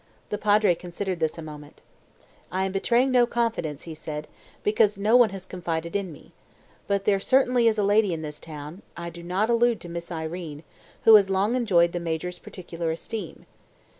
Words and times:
The 0.29 0.39
Padre 0.39 0.73
considered 0.73 1.19
this 1.19 1.37
a 1.37 1.43
moment. 1.43 1.79
"I 2.51 2.65
am 2.65 2.71
betraying 2.71 3.11
no 3.11 3.27
confidence," 3.27 3.83
he 3.83 3.93
said, 3.93 4.27
"because 4.63 4.97
no 4.97 5.15
one 5.15 5.29
has 5.29 5.45
confided 5.45 5.95
in 5.95 6.11
me. 6.11 6.31
But 6.87 7.05
there 7.05 7.19
certainly 7.19 7.67
is 7.67 7.77
a 7.77 7.83
lady 7.83 8.11
in 8.11 8.23
this 8.23 8.39
town 8.39 8.81
I 8.97 9.11
do 9.11 9.21
not 9.21 9.51
allude 9.51 9.79
to 9.81 9.89
Miss 9.89 10.11
Irene 10.11 10.63
who 11.03 11.13
has 11.13 11.29
long 11.29 11.55
enjoyed 11.55 11.91
the 11.91 11.99
Major's 11.99 12.39
particular 12.39 12.89
esteem. 12.89 13.45